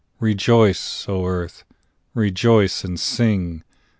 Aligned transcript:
Rejoice, 0.19 1.07
O 1.07 1.27
Earth! 1.27 1.63
Rejoice 2.15 2.83
and 2.83 2.99
sing! 2.99 3.63